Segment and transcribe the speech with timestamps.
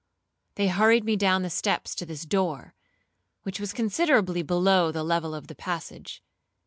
[0.55, 2.73] They hurried me down the steps to this door,
[3.43, 6.23] which was considerably below the level of the passage.